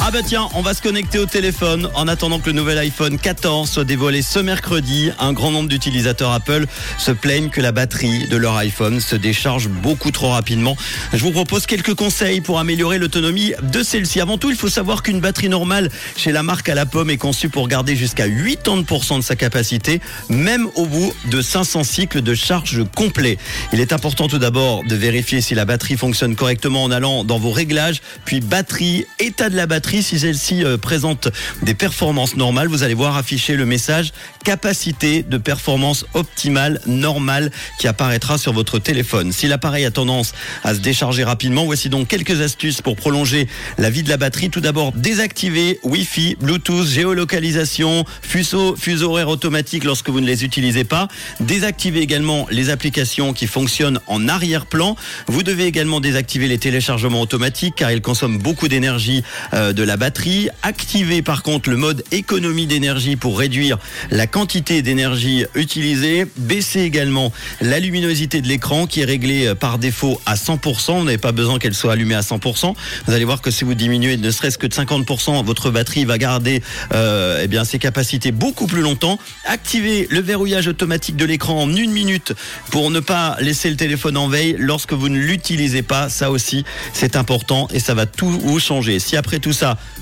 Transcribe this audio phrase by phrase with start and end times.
[0.00, 3.18] Ah bah tiens, on va se connecter au téléphone en attendant que le nouvel iPhone
[3.18, 5.10] 14 soit dévoilé ce mercredi.
[5.18, 9.68] Un grand nombre d'utilisateurs Apple se plaignent que la batterie de leur iPhone se décharge
[9.68, 10.76] beaucoup trop rapidement.
[11.12, 14.20] Je vous propose quelques conseils pour améliorer l'autonomie de celle-ci.
[14.20, 17.18] Avant tout, il faut savoir qu'une batterie normale chez la marque à la pomme est
[17.18, 22.34] conçue pour garder jusqu'à 80% de sa capacité, même au bout de 500 cycles de
[22.34, 23.36] charge complet.
[23.72, 27.38] Il est important tout d'abord de vérifier si la batterie fonctionne correctement en allant dans
[27.38, 31.28] vos réglages, puis batterie, état de la batterie si celle-ci euh, présente
[31.62, 34.12] des performances normales, vous allez voir afficher le message
[34.44, 39.32] capacité de performance optimale normale qui apparaîtra sur votre téléphone.
[39.32, 43.90] Si l'appareil a tendance à se décharger rapidement, voici donc quelques astuces pour prolonger la
[43.90, 44.50] vie de la batterie.
[44.50, 50.84] Tout d'abord, désactiver Wi-Fi, Bluetooth, géolocalisation, fuseau, fuseau horaire automatique lorsque vous ne les utilisez
[50.84, 51.08] pas.
[51.40, 54.96] Désactiver également les applications qui fonctionnent en arrière-plan.
[55.26, 59.22] Vous devez également désactiver les téléchargements automatiques car ils consomment beaucoup d'énergie
[59.54, 60.48] euh, de la batterie.
[60.64, 63.78] Activez par contre le mode économie d'énergie pour réduire
[64.10, 66.26] la quantité d'énergie utilisée.
[66.36, 70.98] Baissez également la luminosité de l'écran qui est réglée euh, par défaut à 100%.
[70.98, 72.74] Vous n'avez pas besoin qu'elle soit allumée à 100%.
[73.06, 76.18] Vous allez voir que si vous diminuez ne serait-ce que de 50%, votre batterie va
[76.18, 76.60] garder
[76.92, 79.20] euh, eh bien, ses capacités beaucoup plus longtemps.
[79.44, 82.32] Activez le verrouillage automatique de l'écran en une minute
[82.72, 86.08] pour ne pas laisser le téléphone en veille lorsque vous ne l'utilisez pas.
[86.08, 88.98] Ça aussi, c'est important et ça va tout vous changer.
[88.98, 89.52] Si après tout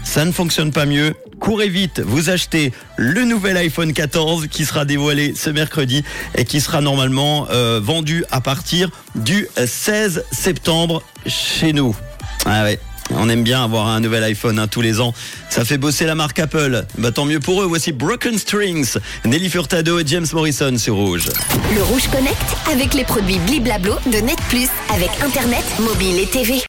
[0.04, 4.84] ça, ne fonctionne pas mieux, courez vite, vous achetez le nouvel iPhone 14 qui sera
[4.84, 11.72] dévoilé ce mercredi et qui sera normalement euh, vendu à partir du 16 septembre chez
[11.72, 11.96] nous.
[12.44, 12.78] Ah ouais.
[13.10, 15.14] On aime bien avoir un nouvel iPhone hein, tous les ans.
[15.48, 16.84] Ça fait bosser la marque Apple.
[16.98, 17.66] Bah, tant mieux pour eux.
[17.66, 21.28] Voici Broken Strings, Nelly Furtado et James Morrison sur Rouge.
[21.74, 22.36] Le Rouge Connect
[22.70, 26.60] avec les produits Bliblablo de Net Plus avec Internet, mobile et TV.